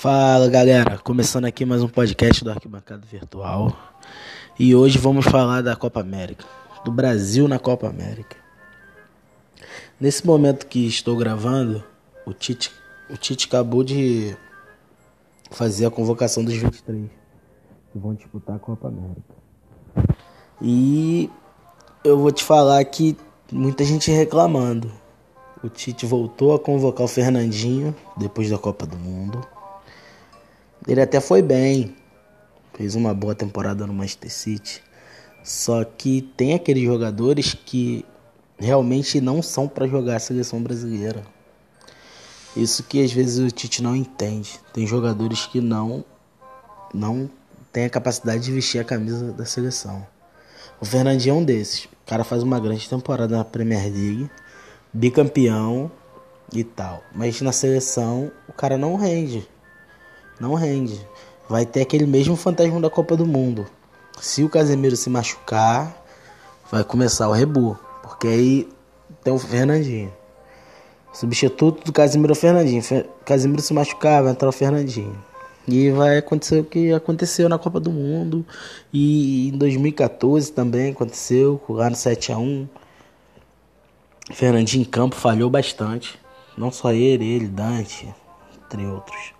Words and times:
Fala 0.00 0.48
galera, 0.48 0.96
começando 0.96 1.44
aqui 1.44 1.66
mais 1.66 1.82
um 1.82 1.88
podcast 1.88 2.42
do 2.42 2.50
Arquibancada 2.50 3.02
Virtual 3.06 3.70
e 4.58 4.74
hoje 4.74 4.96
vamos 4.96 5.26
falar 5.26 5.60
da 5.60 5.76
Copa 5.76 6.00
América, 6.00 6.46
do 6.82 6.90
Brasil 6.90 7.46
na 7.46 7.58
Copa 7.58 7.86
América. 7.86 8.34
Nesse 10.00 10.26
momento 10.26 10.66
que 10.68 10.86
estou 10.86 11.18
gravando, 11.18 11.84
o 12.24 12.32
Tite, 12.32 12.72
o 13.10 13.16
Tite 13.18 13.46
acabou 13.46 13.84
de 13.84 14.34
fazer 15.50 15.84
a 15.84 15.90
convocação 15.90 16.42
dos 16.42 16.54
23 16.54 17.10
que 17.92 17.98
vão 17.98 18.14
disputar 18.14 18.56
a 18.56 18.58
Copa 18.58 18.88
América. 18.88 19.34
E 20.62 21.28
eu 22.02 22.16
vou 22.18 22.32
te 22.32 22.42
falar 22.42 22.82
que 22.86 23.14
muita 23.52 23.84
gente 23.84 24.10
reclamando. 24.10 24.90
O 25.62 25.68
Tite 25.68 26.06
voltou 26.06 26.54
a 26.54 26.58
convocar 26.58 27.04
o 27.04 27.08
Fernandinho 27.08 27.94
depois 28.16 28.48
da 28.48 28.56
Copa 28.56 28.86
do 28.86 28.96
Mundo. 28.96 29.46
Ele 30.86 31.00
até 31.00 31.20
foi 31.20 31.42
bem, 31.42 31.94
fez 32.74 32.94
uma 32.94 33.12
boa 33.12 33.34
temporada 33.34 33.86
no 33.86 33.92
Manchester 33.92 34.32
City. 34.32 34.82
Só 35.42 35.84
que 35.84 36.22
tem 36.36 36.54
aqueles 36.54 36.84
jogadores 36.84 37.54
que 37.54 38.04
realmente 38.58 39.20
não 39.20 39.42
são 39.42 39.66
para 39.66 39.86
jogar 39.86 40.16
a 40.16 40.20
seleção 40.20 40.62
brasileira. 40.62 41.22
Isso 42.56 42.82
que 42.82 43.02
às 43.02 43.12
vezes 43.12 43.38
o 43.38 43.50
Tite 43.50 43.82
não 43.82 43.94
entende. 43.94 44.58
Tem 44.72 44.86
jogadores 44.86 45.46
que 45.46 45.60
não 45.60 46.04
não 46.92 47.30
tem 47.72 47.84
a 47.84 47.90
capacidade 47.90 48.42
de 48.42 48.52
vestir 48.52 48.80
a 48.80 48.84
camisa 48.84 49.32
da 49.32 49.44
seleção. 49.44 50.04
O 50.80 50.84
Fernandinho 50.84 51.36
é 51.36 51.38
um 51.38 51.44
desses. 51.44 51.84
O 51.84 52.06
cara 52.06 52.24
faz 52.24 52.42
uma 52.42 52.58
grande 52.58 52.88
temporada 52.88 53.36
na 53.36 53.44
Premier 53.44 53.84
League, 53.84 54.30
bicampeão 54.92 55.90
e 56.52 56.64
tal. 56.64 57.02
Mas 57.14 57.40
na 57.40 57.52
seleção 57.52 58.32
o 58.48 58.52
cara 58.52 58.76
não 58.76 58.96
rende. 58.96 59.48
Não 60.40 60.54
rende. 60.54 61.06
Vai 61.46 61.66
ter 61.66 61.82
aquele 61.82 62.06
mesmo 62.06 62.34
fantasma 62.34 62.80
da 62.80 62.88
Copa 62.88 63.14
do 63.14 63.26
Mundo. 63.26 63.66
Se 64.20 64.42
o 64.42 64.48
Casemiro 64.48 64.96
se 64.96 65.10
machucar, 65.10 65.94
vai 66.72 66.82
começar 66.82 67.28
o 67.28 67.32
rebu. 67.32 67.78
Porque 68.02 68.26
aí 68.26 68.68
tem 69.22 69.32
o 69.32 69.38
Fernandinho. 69.38 70.10
Substituto 71.12 71.84
do 71.84 71.92
Casimiro 71.92 72.34
Fernandinho. 72.34 72.82
Casimiro 73.24 73.60
se 73.60 73.74
machucar, 73.74 74.22
vai 74.22 74.32
entrar 74.32 74.48
o 74.48 74.52
Fernandinho. 74.52 75.16
E 75.68 75.90
vai 75.90 76.16
acontecer 76.16 76.60
o 76.60 76.64
que 76.64 76.90
aconteceu 76.92 77.48
na 77.48 77.58
Copa 77.58 77.78
do 77.78 77.90
Mundo. 77.90 78.46
E 78.92 79.48
em 79.48 79.58
2014 79.58 80.52
também 80.52 80.92
aconteceu, 80.92 81.60
lá 81.68 81.90
no 81.90 81.96
7x1. 81.96 82.66
Fernandinho 84.32 84.82
em 84.82 84.86
campo 84.86 85.16
falhou 85.16 85.50
bastante. 85.50 86.18
Não 86.56 86.70
só 86.72 86.92
ele, 86.92 87.26
ele, 87.26 87.46
Dante, 87.46 88.08
entre 88.64 88.86
outros. 88.86 89.39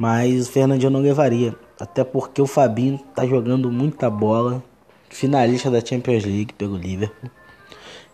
Mas 0.00 0.48
o 0.48 0.50
Fernandinho 0.50 0.90
não 0.90 1.00
levaria. 1.00 1.54
Até 1.78 2.02
porque 2.02 2.40
o 2.40 2.46
Fabinho 2.46 2.98
tá 3.14 3.26
jogando 3.26 3.70
muita 3.70 4.08
bola. 4.08 4.64
Finalista 5.10 5.70
da 5.70 5.84
Champions 5.84 6.24
League 6.24 6.54
pelo 6.54 6.74
Liverpool. 6.74 7.30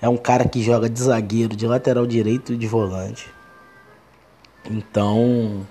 É 0.02 0.08
um 0.08 0.16
cara 0.16 0.48
que 0.48 0.60
joga 0.60 0.90
de 0.90 1.00
zagueiro, 1.00 1.54
de 1.54 1.64
lateral 1.64 2.04
direito 2.04 2.52
e 2.52 2.56
de 2.56 2.66
volante. 2.66 3.30
Então, 4.68 5.64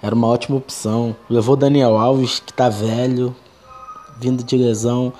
era 0.00 0.14
uma 0.14 0.28
ótima 0.28 0.56
opção. 0.56 1.14
Levou 1.28 1.56
Daniel 1.56 1.98
Alves, 1.98 2.40
que 2.40 2.54
tá 2.54 2.70
velho, 2.70 3.36
vindo 4.18 4.42
de 4.42 4.56
lesão, 4.56 5.12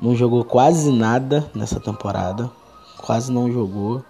não 0.00 0.14
jogou 0.14 0.44
quase 0.44 0.92
nada 0.92 1.50
nessa 1.52 1.80
temporada. 1.80 2.48
Quase 2.98 3.32
não 3.32 3.50
jogou. 3.50 4.04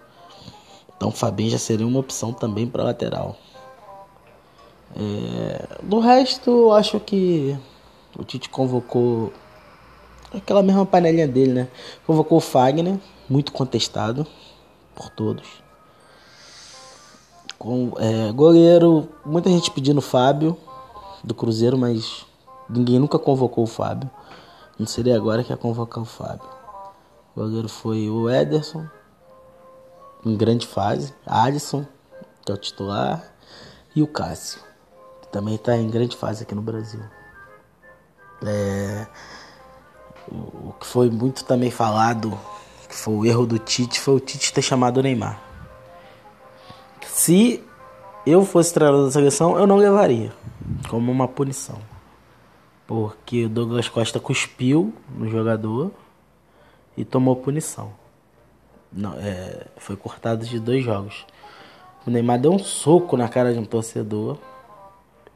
Então, 0.95 1.11
Fabinho 1.11 1.53
já 1.53 1.59
seria 1.59 1.87
uma 1.87 2.01
opção 2.01 2.35
também 2.35 2.67
para 2.67 2.85
lateral. 2.85 3.35
É, 4.97 5.69
do 5.83 5.99
resto, 5.99 6.51
eu 6.51 6.73
acho 6.73 6.99
que 7.01 7.57
o 8.19 8.25
Tite 8.25 8.49
convocou 8.49 9.33
aquela 10.35 10.63
mesma 10.63 10.85
panelinha 10.85 11.29
dele, 11.29 11.53
né? 11.53 11.69
Convocou 12.07 12.39
o 12.39 12.41
Fagner, 12.41 12.99
muito 13.29 13.53
contestado 13.53 14.27
por 14.95 15.11
todos. 15.11 15.47
Com, 17.59 17.93
é, 17.99 18.33
goleiro, 18.33 19.09
muita 19.25 19.51
gente 19.51 19.71
pedindo 19.71 19.99
o 19.99 20.03
Fábio 20.03 20.57
do 21.25 21.35
Cruzeiro, 21.35 21.77
mas 21.77 22.25
ninguém 22.69 22.99
nunca 22.99 23.19
convocou 23.19 23.65
o 23.65 23.67
Fábio. 23.67 24.11
Não 24.79 24.87
seria 24.87 25.17
agora 25.17 25.43
que 25.43 25.51
ia 25.51 25.57
convocar 25.57 26.03
o 26.03 26.07
Fábio. 26.07 26.49
O 27.35 27.41
goleiro 27.41 27.69
foi 27.69 28.09
o 28.09 28.31
Ederson, 28.31 28.87
em 30.25 30.37
grande 30.37 30.67
fase, 30.67 31.15
Alisson, 31.27 31.87
que 32.45 32.53
é 32.53 32.55
o 32.55 32.59
titular, 32.59 33.33
e 33.95 34.03
o 34.03 34.07
Cássio, 34.07 34.61
também 35.33 35.55
está 35.55 35.77
em 35.77 35.89
grande 35.89 36.17
fase 36.17 36.43
aqui 36.43 36.55
no 36.55 36.63
Brasil. 36.63 37.01
É, 38.45 39.07
o 40.31 40.73
que 40.79 40.87
foi 40.87 41.11
muito 41.11 41.45
também 41.45 41.71
falado 41.71 42.39
que 42.89 42.95
foi 42.95 43.15
o 43.15 43.27
erro 43.27 43.47
do 43.47 43.59
Tite, 43.59 44.01
foi 44.01 44.15
o 44.15 44.21
Tite 44.21 44.53
ter 44.53 44.63
chamado 44.63 44.99
o 44.99 45.03
Neymar. 45.03 45.39
Se 47.07 47.63
eu 48.25 48.45
fosse 48.45 48.73
treinador 48.73 49.07
da 49.07 49.11
seleção, 49.11 49.59
eu 49.59 49.67
não 49.67 49.77
levaria 49.77 50.33
como 50.89 51.13
uma 51.13 51.29
punição. 51.29 51.79
Porque 52.87 53.45
o 53.45 53.49
Douglas 53.49 53.89
Costa 53.89 54.19
cuspiu 54.19 54.95
no 55.15 55.29
jogador 55.29 55.91
e 56.97 57.05
tomou 57.05 57.37
punição. 57.37 57.93
Não, 58.91 59.13
é, 59.15 59.67
foi 59.77 59.97
cortado 59.97 60.47
de 60.47 60.59
dois 60.59 60.83
jogos. 60.83 61.27
O 62.07 62.11
Neymar 62.11 62.41
deu 62.41 62.53
um 62.53 62.59
soco 62.59 63.17
na 63.17 63.29
cara 63.29 63.53
de 63.53 63.59
um 63.59 63.65
torcedor 63.65 64.39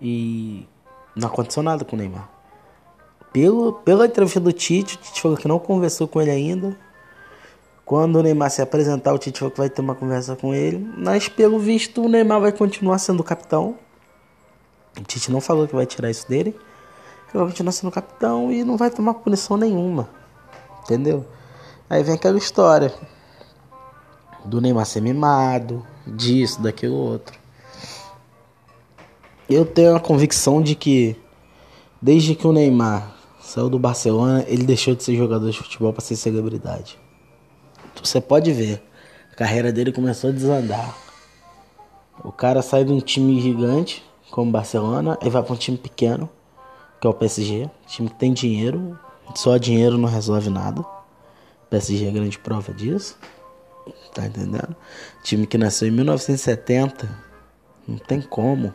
e 0.03 0.69
não 1.17 1.29
aconteceu 1.29 1.63
nada 1.63 1.85
com 1.85 1.97
o 1.97 1.99
Neymar. 1.99 2.29
Pelo, 3.33 3.73
pela 3.73 4.05
entrevista 4.07 4.41
do 4.41 4.53
Tite, 4.53 4.97
o 4.97 4.99
Tite 4.99 5.23
falou 5.23 5.39
que 5.39 5.49
não 5.49 5.59
conversou 5.59 6.07
com 6.07 6.21
ele 6.21 6.31
ainda 6.31 6.77
quando 7.85 8.17
o 8.17 8.23
Neymar 8.23 8.51
se 8.51 8.62
apresentar, 8.62 9.12
o 9.12 9.19
Tite 9.19 9.39
falou 9.39 9.51
que 9.51 9.59
vai 9.59 9.69
ter 9.69 9.83
uma 9.83 9.95
conversa 9.95 10.37
com 10.37 10.55
ele. 10.55 10.79
Mas 10.97 11.29
pelo 11.29 11.59
visto, 11.59 12.03
o 12.03 12.09
Neymar 12.09 12.41
vai 12.41 12.53
continuar 12.53 12.99
sendo 12.99 13.23
capitão. 13.23 13.77
O 14.99 15.03
Tite 15.03 15.31
não 15.31 15.43
falou 15.43 15.67
que 15.67 15.75
vai 15.75 15.85
tirar 15.85 16.11
isso 16.11 16.29
dele. 16.29 16.51
Ele 16.51 17.39
vai 17.39 17.47
continuar 17.47 17.73
sendo 17.73 17.91
capitão 17.91 18.53
e 18.53 18.65
não 18.65 18.77
vai 18.77 18.91
tomar 18.91 19.15
punição 19.15 19.57
nenhuma. 19.57 20.09
Entendeu? 20.85 21.27
Aí 21.91 22.03
vem 22.03 22.15
aquela 22.15 22.39
história 22.39 22.95
do 24.45 24.61
Neymar 24.61 24.87
ser 24.87 25.03
mimado, 25.03 25.85
disso, 26.07 26.62
daquilo 26.62 26.97
outro. 26.97 27.39
Eu 29.49 29.67
tenho 29.67 29.97
a 29.97 30.01
convicção 30.01 30.63
de 30.63 30.75
que 30.75 31.17
desde 32.01 32.35
que 32.35 32.47
o 32.47 32.53
Neymar 32.53 33.15
saiu 33.41 33.69
do 33.69 33.79
Barcelona, 33.79 34.45
ele 34.47 34.65
deixou 34.65 34.95
de 34.95 35.03
ser 35.03 35.17
jogador 35.17 35.51
de 35.51 35.59
futebol 35.59 35.93
para 35.93 36.03
ser 36.03 36.17
celebridade. 36.17 36.99
Você 38.03 38.21
pode 38.21 38.53
ver, 38.53 38.83
a 39.33 39.35
carreira 39.35 39.73
dele 39.73 39.93
começou 39.93 40.31
a 40.31 40.33
desandar. 40.33 40.97
O 42.25 42.33
cara 42.33 42.63
sai 42.63 42.85
de 42.85 42.93
um 42.93 43.01
time 43.01 43.41
gigante, 43.41 44.03
como 44.31 44.49
o 44.49 44.53
Barcelona, 44.53 45.19
e 45.23 45.29
vai 45.29 45.43
para 45.43 45.53
um 45.53 45.57
time 45.57 45.77
pequeno, 45.77 46.31
que 47.01 47.07
é 47.07 47.11
o 47.11 47.15
PSG, 47.15 47.69
time 47.87 48.09
que 48.09 48.15
tem 48.15 48.33
dinheiro, 48.33 48.99
só 49.35 49.57
dinheiro 49.57 49.99
não 49.99 50.09
resolve 50.09 50.51
nada. 50.51 50.81
O 50.81 51.67
PSG 51.71 52.07
é 52.07 52.11
grande 52.11 52.39
prova 52.39 52.73
disso. 52.73 53.19
Tá 54.15 54.27
entendendo? 54.27 54.77
Time 55.25 55.47
que 55.47 55.59
nasceu 55.59 55.89
em 55.89 55.91
1970, 55.91 57.09
não 57.89 57.99
tem 57.99 58.21
como 58.21 58.73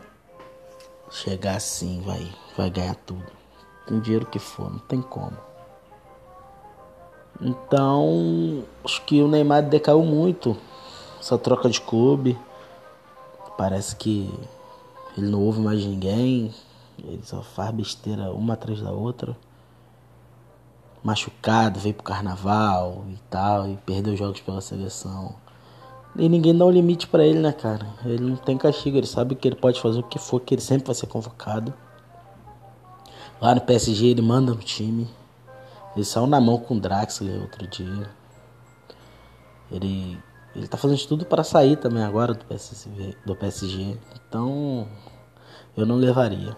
chegar 1.10 1.56
assim, 1.56 2.00
vai, 2.02 2.30
vai 2.56 2.70
ganhar 2.70 2.94
tudo. 2.94 3.26
Com 3.86 4.00
dinheiro 4.00 4.26
que 4.26 4.38
for, 4.38 4.70
não 4.70 4.78
tem 4.80 5.00
como. 5.00 5.36
Então, 7.40 8.64
acho 8.84 9.04
que 9.04 9.22
o 9.22 9.28
Neymar 9.28 9.62
decaiu 9.62 10.02
muito. 10.02 10.56
Essa 11.20 11.38
troca 11.38 11.70
de 11.70 11.80
clube. 11.80 12.38
Parece 13.56 13.96
que 13.96 14.32
ele 15.16 15.28
não 15.28 15.40
ouve 15.40 15.60
mais 15.60 15.84
ninguém. 15.84 16.52
Ele 16.98 17.22
só 17.22 17.42
faz 17.42 17.70
besteira 17.70 18.32
uma 18.32 18.54
atrás 18.54 18.80
da 18.80 18.90
outra. 18.90 19.36
Machucado, 21.02 21.78
veio 21.78 21.94
pro 21.94 22.04
carnaval 22.04 23.04
e 23.08 23.16
tal. 23.30 23.68
E 23.68 23.76
perdeu 23.78 24.16
jogos 24.16 24.40
pela 24.40 24.60
seleção. 24.60 25.36
E 26.16 26.28
ninguém 26.28 26.56
dá 26.56 26.64
um 26.66 26.70
limite 26.70 27.06
para 27.06 27.24
ele, 27.24 27.38
né, 27.38 27.52
cara? 27.52 27.86
Ele 28.04 28.22
não 28.22 28.36
tem 28.36 28.56
castigo, 28.56 28.96
ele 28.96 29.06
sabe 29.06 29.34
que 29.34 29.46
ele 29.46 29.56
pode 29.56 29.80
fazer 29.80 30.00
o 30.00 30.02
que 30.02 30.18
for, 30.18 30.40
que 30.40 30.54
ele 30.54 30.62
sempre 30.62 30.86
vai 30.86 30.94
ser 30.94 31.06
convocado. 31.06 31.72
Lá 33.40 33.54
no 33.54 33.60
PSG 33.60 34.06
ele 34.06 34.22
manda 34.22 34.52
no 34.52 34.58
time. 34.58 35.08
Ele 35.94 36.04
saiu 36.04 36.26
na 36.26 36.40
mão 36.40 36.58
com 36.58 36.74
o 36.74 36.80
Draxler 36.80 37.40
outro 37.40 37.66
dia. 37.66 38.10
Ele, 39.70 40.18
ele 40.56 40.66
tá 40.66 40.76
fazendo 40.76 41.06
tudo 41.06 41.24
para 41.24 41.44
sair 41.44 41.76
também 41.76 42.02
agora 42.02 42.34
do, 42.34 42.44
PSV, 42.44 43.16
do 43.24 43.36
PSG. 43.36 43.96
Então, 44.16 44.88
eu 45.76 45.86
não 45.86 45.96
levaria. 45.96 46.56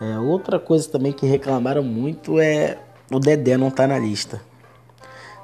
É, 0.00 0.18
outra 0.18 0.58
coisa 0.58 0.88
também 0.88 1.12
que 1.12 1.26
reclamaram 1.26 1.82
muito 1.82 2.40
é 2.40 2.78
o 3.10 3.18
Dedé 3.18 3.56
não 3.56 3.70
tá 3.70 3.86
na 3.86 3.98
lista. 3.98 4.40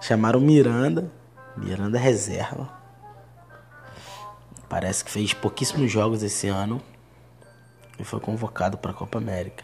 Chamaram 0.01 0.41
Miranda. 0.41 1.11
Miranda 1.57 1.99
reserva. 1.99 2.84
Parece 4.75 5.05
que 5.05 5.11
fez 5.13 5.33
pouquíssimos 5.33 5.89
jogos 5.89 6.21
esse 6.25 6.49
ano. 6.49 6.83
e 7.97 8.03
foi 8.03 8.19
convocado 8.19 8.77
para 8.77 8.91
a 8.91 8.95
Copa 8.95 9.19
América. 9.19 9.63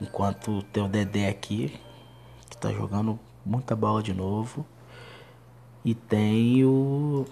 Enquanto 0.00 0.62
tem 0.72 0.82
o 0.82 0.88
Dedé 0.88 1.28
aqui, 1.28 1.78
que 2.48 2.56
tá 2.56 2.72
jogando 2.72 3.20
muita 3.44 3.76
bola 3.76 4.02
de 4.02 4.14
novo. 4.14 4.64
E 5.84 5.94
tem 5.94 6.64
o. 6.64 7.26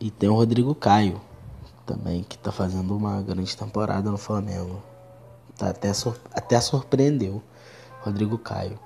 E 0.00 0.10
tem 0.10 0.28
o 0.28 0.34
Rodrigo 0.34 0.74
Caio 0.74 1.20
também, 1.86 2.24
que 2.24 2.36
tá 2.36 2.50
fazendo 2.50 2.96
uma 2.96 3.22
grande 3.22 3.56
temporada 3.56 4.10
no 4.10 4.18
Flamengo. 4.18 4.82
Tá 5.56 5.68
até, 5.68 5.92
até 6.32 6.60
surpreendeu. 6.60 7.40
Rodrigo 8.00 8.36
Caio. 8.38 8.76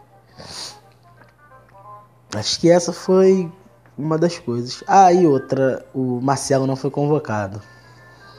Acho 2.36 2.60
que 2.60 2.70
essa 2.70 2.92
foi 2.92 3.50
uma 3.98 4.16
das 4.16 4.38
coisas. 4.38 4.84
Ah, 4.86 5.12
e 5.12 5.26
outra, 5.26 5.84
o 5.92 6.20
Marcelo 6.20 6.66
não 6.66 6.76
foi 6.76 6.90
convocado. 6.90 7.60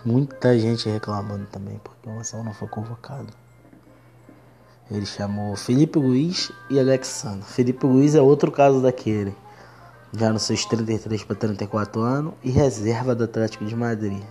Muita 0.05 0.57
gente 0.57 0.87
reclamando 0.87 1.45
também 1.47 1.79
porque 1.83 2.09
o 2.09 2.15
Marcelo 2.15 2.43
não 2.43 2.53
foi 2.53 2.69
convocado. 2.69 3.27
Ele 4.89 5.05
chamou 5.05 5.55
Felipe 5.55 5.99
Luiz 5.99 6.51
e 6.69 6.79
Alexandre. 6.79 7.45
Felipe 7.45 7.85
Luiz 7.85 8.15
é 8.15 8.21
outro 8.21 8.51
caso 8.51 8.81
daquele. 8.81 9.35
Já 10.13 10.31
nos 10.31 10.43
seus 10.43 10.65
33 10.65 11.23
para 11.23 11.35
34 11.35 12.01
anos 12.01 12.33
e 12.43 12.49
reserva 12.49 13.13
do 13.13 13.25
Atlético 13.25 13.65
de 13.65 13.75
Madrid. 13.75 14.23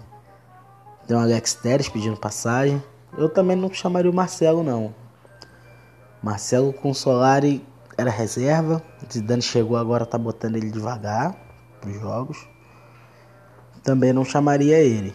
Tem 1.06 1.16
o 1.16 1.20
Alex 1.20 1.54
Teres 1.54 1.88
pedindo 1.88 2.16
passagem. 2.16 2.82
Eu 3.16 3.28
também 3.28 3.56
não 3.56 3.72
chamaria 3.72 4.10
o 4.10 4.14
Marcelo 4.14 4.64
não. 4.64 4.92
Marcelo 6.20 6.72
com 6.72 6.92
Solari 6.92 7.64
era 7.98 8.10
reserva. 8.10 8.80
Zidane 9.12 9.42
chegou 9.42 9.76
agora 9.76 10.06
tá 10.06 10.16
botando 10.16 10.54
ele 10.56 10.70
devagar 10.70 11.34
para 11.80 11.90
os 11.90 12.00
jogos. 12.00 12.48
Também 13.82 14.12
não 14.12 14.24
chamaria 14.24 14.78
ele. 14.78 15.14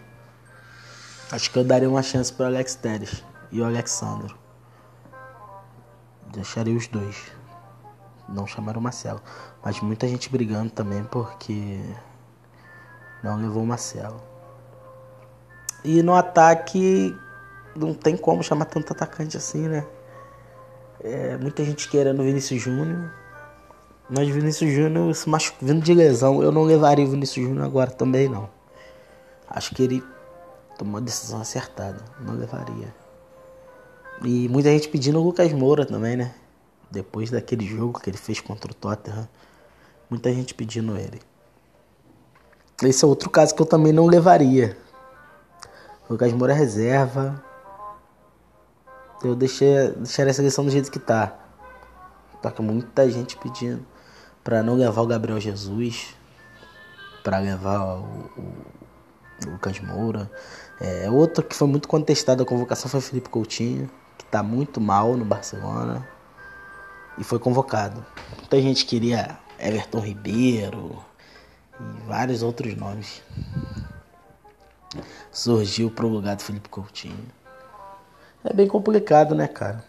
Acho 1.31 1.49
que 1.49 1.57
eu 1.57 1.63
daria 1.63 1.89
uma 1.89 2.03
chance 2.03 2.31
para 2.31 2.47
Alex 2.47 2.75
Teres 2.75 3.23
e 3.51 3.61
o 3.61 3.65
Alexandre. 3.65 4.35
Deixaria 6.33 6.75
os 6.75 6.87
dois. 6.87 7.31
Não 8.27 8.45
chamaram 8.45 8.79
o 8.79 8.83
Marcelo. 8.83 9.21
Mas 9.63 9.79
muita 9.79 10.07
gente 10.07 10.29
brigando 10.29 10.69
também 10.69 11.03
porque 11.05 11.79
não 13.23 13.37
levou 13.37 13.63
o 13.63 13.67
Marcelo. 13.67 14.21
E 15.85 16.03
no 16.03 16.13
ataque 16.13 17.15
não 17.75 17.93
tem 17.93 18.17
como 18.17 18.43
chamar 18.43 18.65
tanto 18.65 18.91
atacante 18.91 19.37
assim, 19.37 19.67
né? 19.67 19.85
É, 21.03 21.37
muita 21.37 21.63
gente 21.65 21.89
querendo 21.89 22.23
Vinícius 22.23 22.61
Júnior. 22.61 23.11
Mas 24.09 24.29
Vinícius 24.29 24.71
Júnior 24.71 25.13
se 25.13 25.27
machucou, 25.27 25.67
vindo 25.67 25.81
de 25.81 25.93
lesão, 25.93 26.41
eu 26.41 26.51
não 26.51 26.63
levaria 26.63 27.05
o 27.05 27.09
Vinícius 27.09 27.45
Júnior 27.45 27.65
agora 27.65 27.91
também 27.91 28.29
não. 28.29 28.49
Acho 29.49 29.75
que 29.75 29.83
ele 29.83 30.03
tomou 30.77 30.97
a 30.97 31.01
decisão 31.01 31.41
acertada. 31.41 32.03
Não 32.21 32.35
levaria. 32.35 32.93
E 34.23 34.47
muita 34.47 34.69
gente 34.69 34.87
pedindo 34.87 35.19
o 35.19 35.23
Lucas 35.23 35.51
Moura 35.51 35.85
também, 35.85 36.15
né? 36.15 36.33
Depois 36.89 37.29
daquele 37.29 37.65
jogo 37.65 37.99
que 37.99 38.09
ele 38.09 38.17
fez 38.17 38.39
contra 38.39 38.71
o 38.71 38.75
Tottenham. 38.75 39.27
Muita 40.09 40.31
gente 40.31 40.53
pedindo 40.53 40.95
ele. 40.95 41.19
Esse 42.81 43.03
é 43.03 43.07
outro 43.07 43.29
caso 43.29 43.53
que 43.53 43.61
eu 43.61 43.65
também 43.65 43.91
não 43.91 44.05
levaria. 44.05 44.77
O 46.07 46.13
Lucas 46.13 46.31
Moura 46.33 46.53
é 46.53 46.55
reserva. 46.55 47.43
Eu 49.23 49.35
deixei, 49.35 49.89
deixaria 49.91 50.31
a 50.31 50.33
seleção 50.33 50.65
do 50.65 50.71
jeito 50.71 50.91
que 50.91 50.99
tá. 50.99 51.39
Tá 52.41 52.53
muita 52.61 53.09
gente 53.09 53.37
pedindo 53.37 53.85
para 54.43 54.61
não 54.61 54.75
levar 54.75 55.01
o 55.01 55.07
Gabriel 55.07 55.39
Jesus, 55.39 56.13
para 57.23 57.39
levar 57.39 57.95
o, 57.95 58.03
o, 58.37 58.41
o, 59.47 59.51
Lucas 59.51 59.79
Moura. 59.79 60.29
É, 60.81 61.09
outro 61.09 61.43
que 61.43 61.55
foi 61.55 61.67
muito 61.67 61.87
contestado 61.87 62.43
a 62.43 62.45
convocação 62.45 62.89
foi 62.89 62.99
o 62.99 63.03
Felipe 63.03 63.29
Coutinho 63.29 63.89
tá 64.33 64.41
muito 64.41 64.81
mal 64.81 65.15
no 65.15 65.23
Barcelona 65.23 66.09
e 67.19 67.23
foi 67.23 67.37
convocado. 67.37 68.03
Muita 68.35 68.59
gente 68.59 68.83
queria 68.83 69.37
Everton 69.59 69.99
Ribeiro 69.99 70.97
e 71.79 72.07
vários 72.07 72.41
outros 72.41 72.75
nomes. 72.75 73.21
Surgiu 75.31 75.91
pro 75.91 76.07
lugar 76.07 76.35
do 76.35 76.41
Felipe 76.41 76.67
Coutinho. 76.67 77.27
É 78.43 78.53
bem 78.53 78.67
complicado, 78.67 79.33
né, 79.33 79.47
cara? 79.47 79.83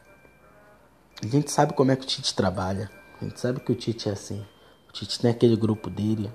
A 1.23 1.27
gente 1.27 1.51
sabe 1.51 1.73
como 1.73 1.91
é 1.91 1.97
que 1.97 2.05
o 2.05 2.07
Tite 2.07 2.35
trabalha. 2.35 2.89
A 3.21 3.25
gente 3.25 3.41
sabe 3.41 3.59
que 3.59 3.73
o 3.73 3.75
Tite 3.75 4.09
é 4.09 4.13
assim. 4.13 4.45
O 4.89 4.93
Tite 4.93 5.19
tem 5.19 5.31
aquele 5.31 5.57
grupo 5.57 5.91
dele. 5.91 6.31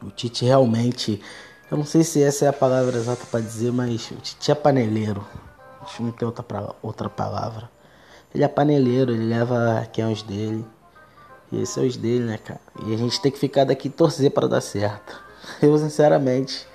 O 0.00 0.10
Tite 0.10 0.44
realmente. 0.44 1.20
Eu 1.68 1.76
não 1.76 1.84
sei 1.84 2.04
se 2.04 2.22
essa 2.22 2.44
é 2.44 2.48
a 2.48 2.52
palavra 2.52 2.96
exata 2.96 3.26
para 3.26 3.40
dizer, 3.40 3.72
mas 3.72 4.10
o 4.12 4.16
Tite 4.16 4.52
é 4.52 4.54
paneleiro. 4.54 5.26
Acho 5.80 5.96
que 5.96 6.02
não 6.04 6.12
tem 6.12 6.26
outra, 6.26 6.44
outra 6.80 7.08
palavra. 7.08 7.68
Ele 8.32 8.44
é 8.44 8.48
paneleiro, 8.48 9.12
ele 9.12 9.24
leva 9.24 9.88
quem 9.92 10.04
é 10.04 10.08
os 10.08 10.22
dele. 10.22 10.64
E 11.50 11.62
esse 11.62 11.80
é 11.80 11.82
os 11.82 11.96
dele, 11.96 12.24
né, 12.24 12.38
cara? 12.38 12.60
E 12.84 12.94
a 12.94 12.96
gente 12.96 13.20
tem 13.20 13.32
que 13.32 13.38
ficar 13.38 13.64
daqui 13.64 13.88
e 13.88 13.90
torcer 13.90 14.30
para 14.30 14.46
dar 14.46 14.60
certo. 14.60 15.20
Eu, 15.62 15.76
sinceramente, 15.78 16.66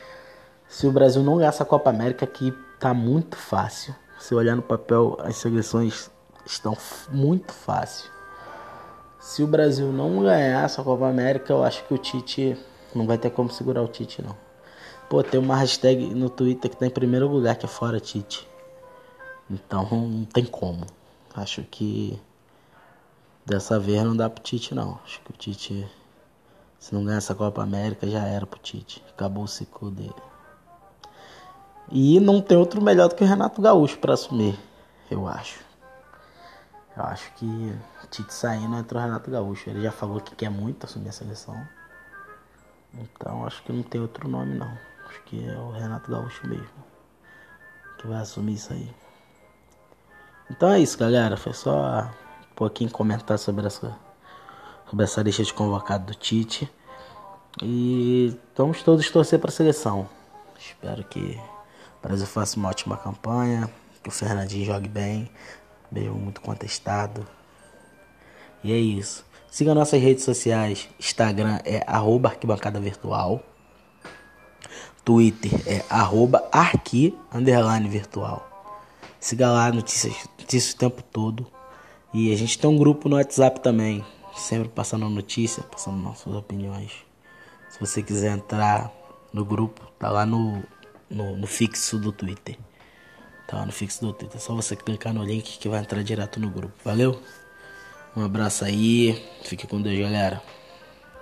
se 0.67 0.87
o 0.87 0.91
Brasil 0.91 1.21
não 1.23 1.37
ganhar 1.37 1.49
essa 1.49 1.63
Copa 1.63 1.89
América, 1.89 2.25
que 2.25 2.51
tá 2.79 2.93
muito 2.93 3.37
fácil. 3.37 3.93
Se 4.21 4.35
olhar 4.35 4.55
no 4.55 4.61
papel, 4.61 5.17
as 5.23 5.35
seleções 5.37 6.11
estão 6.45 6.77
muito 7.09 7.51
fácil. 7.51 8.07
Se 9.19 9.41
o 9.41 9.47
Brasil 9.47 9.91
não 9.91 10.21
ganhar 10.21 10.63
essa 10.63 10.83
Copa 10.83 11.07
América, 11.07 11.51
eu 11.51 11.63
acho 11.63 11.83
que 11.85 11.93
o 11.95 11.97
Tite 11.97 12.55
não 12.93 13.07
vai 13.07 13.17
ter 13.17 13.31
como 13.31 13.51
segurar 13.51 13.81
o 13.81 13.87
Tite, 13.87 14.21
não. 14.21 14.37
Pô, 15.09 15.23
tem 15.23 15.39
uma 15.39 15.55
hashtag 15.55 16.13
no 16.13 16.29
Twitter 16.29 16.69
que 16.69 16.77
tá 16.77 16.85
em 16.85 16.91
primeiro 16.91 17.27
lugar, 17.27 17.55
que 17.55 17.65
é 17.65 17.67
fora 17.67 17.99
Tite. 17.99 18.47
Então 19.49 19.87
não 19.89 20.23
tem 20.23 20.45
como. 20.45 20.85
Acho 21.33 21.63
que 21.63 22.21
dessa 23.43 23.79
vez 23.79 24.03
não 24.03 24.15
dá 24.15 24.29
pro 24.29 24.43
Tite 24.43 24.75
não. 24.75 24.99
Acho 25.03 25.19
que 25.21 25.31
o 25.31 25.33
Tite, 25.33 25.89
se 26.77 26.93
não 26.93 27.03
ganhar 27.03 27.17
essa 27.17 27.33
Copa 27.33 27.63
América, 27.63 28.07
já 28.07 28.23
era 28.27 28.45
pro 28.45 28.59
Tite. 28.59 29.03
Acabou 29.09 29.45
o 29.45 29.47
ciclo 29.47 29.89
dele. 29.89 30.13
E 31.91 32.19
não 32.19 32.41
tem 32.41 32.57
outro 32.57 32.81
melhor 32.81 33.09
do 33.09 33.15
que 33.15 33.23
o 33.23 33.27
Renato 33.27 33.61
Gaúcho 33.61 33.97
para 33.97 34.13
assumir, 34.13 34.57
eu 35.09 35.27
acho. 35.27 35.59
Eu 36.95 37.03
acho 37.03 37.31
que 37.33 37.75
Tite 38.09 38.33
saindo 38.33 38.75
entra 38.75 38.97
o 38.97 39.01
Renato 39.01 39.29
Gaúcho. 39.29 39.69
Ele 39.69 39.81
já 39.81 39.91
falou 39.91 40.19
que 40.19 40.35
quer 40.35 40.49
muito 40.49 40.85
assumir 40.85 41.09
a 41.09 41.13
seleção. 41.13 41.55
Então 42.93 43.45
acho 43.45 43.61
que 43.63 43.71
não 43.71 43.83
tem 43.83 43.99
outro 44.01 44.27
nome 44.27 44.55
não. 44.55 44.71
Acho 45.09 45.21
que 45.23 45.45
é 45.45 45.57
o 45.57 45.71
Renato 45.71 46.09
Gaúcho 46.09 46.47
mesmo 46.47 46.91
que 48.01 48.07
vai 48.07 48.19
assumir 48.19 48.55
isso 48.55 48.73
aí. 48.73 48.89
Então 50.49 50.69
é 50.69 50.79
isso, 50.79 50.97
galera. 50.97 51.37
Foi 51.37 51.53
só 51.53 52.01
um 52.51 52.55
pouquinho 52.55 52.89
comentar 52.89 53.37
sobre 53.37 53.67
essa, 53.67 53.95
sobre 54.89 55.05
essa 55.05 55.21
lista 55.21 55.43
de 55.43 55.53
convocado 55.53 56.07
do 56.07 56.15
Tite. 56.15 56.69
E 57.61 58.35
vamos 58.55 58.81
todos 58.81 59.09
torcer 59.09 59.39
para 59.39 59.49
a 59.49 59.53
seleção. 59.53 60.09
Espero 60.57 61.03
que 61.03 61.39
o 62.01 62.07
Brasil 62.07 62.25
faça 62.25 62.57
uma 62.57 62.69
ótima 62.69 62.97
campanha, 62.97 63.69
que 64.01 64.09
o 64.09 64.11
Fernandinho 64.11 64.65
jogue 64.65 64.89
bem, 64.89 65.29
meio 65.91 66.15
muito 66.15 66.41
contestado. 66.41 67.25
E 68.63 68.73
é 68.73 68.77
isso. 68.77 69.23
Siga 69.51 69.75
nossas 69.75 70.01
redes 70.01 70.23
sociais. 70.23 70.89
Instagram 70.99 71.59
é 71.63 71.83
arroba 71.85 72.29
arquibancada 72.29 72.79
virtual. 72.79 73.43
Twitter 75.05 75.51
é 75.67 75.83
arroba 75.89 76.47
arqui 76.51 77.17
underline 77.33 77.87
virtual. 77.87 78.47
Siga 79.19 79.49
lá, 79.51 79.71
notícias, 79.71 80.15
notícias 80.39 80.73
o 80.73 80.77
tempo 80.77 81.03
todo. 81.03 81.45
E 82.13 82.33
a 82.33 82.37
gente 82.37 82.57
tem 82.57 82.69
um 82.69 82.77
grupo 82.77 83.07
no 83.07 83.15
WhatsApp 83.15 83.61
também, 83.61 84.03
sempre 84.35 84.69
passando 84.69 85.07
notícia, 85.07 85.61
passando 85.63 85.97
nossas 85.97 86.33
opiniões. 86.33 86.91
Se 87.69 87.79
você 87.79 88.01
quiser 88.01 88.31
entrar 88.31 88.91
no 89.31 89.45
grupo, 89.45 89.81
tá 89.99 90.09
lá 90.09 90.25
no, 90.25 90.63
no, 91.11 91.35
no 91.37 91.47
fixo 91.47 91.99
do 91.99 92.11
Twitter. 92.11 92.57
Tá 93.47 93.65
no 93.65 93.71
fixo 93.71 94.01
do 94.01 94.13
Twitter. 94.13 94.37
É 94.37 94.39
só 94.39 94.55
você 94.55 94.75
clicar 94.75 95.13
no 95.13 95.23
link 95.23 95.59
que 95.59 95.67
vai 95.67 95.79
entrar 95.79 96.01
direto 96.03 96.39
no 96.39 96.49
grupo. 96.49 96.73
Valeu? 96.83 97.21
Um 98.15 98.23
abraço 98.23 98.65
aí. 98.65 99.21
Fique 99.43 99.67
com 99.67 99.81
Deus, 99.81 99.99
galera. 99.99 100.41